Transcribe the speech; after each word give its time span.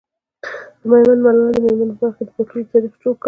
د 0.79 0.81
ميوند 0.89 1.19
ملالي 1.25 1.55
د 1.55 1.57
مېرمنو 1.65 1.93
په 1.99 1.99
برخه 2.05 2.15
کي 2.21 2.25
د 2.27 2.31
باتورئ 2.35 2.63
تاريخ 2.71 2.93
جوړ 3.01 3.13
کړ. 3.15 3.19